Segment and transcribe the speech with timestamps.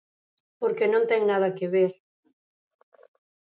[0.61, 1.91] Porque non ten nada que ver.